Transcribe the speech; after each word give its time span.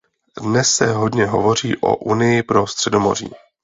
Dnes 0.41 0.75
se 0.75 0.87
hodně 0.91 1.25
hovoří 1.25 1.77
o 1.77 1.95
Unii 1.95 2.43
pro 2.43 2.67
Středomoří. 2.67 3.29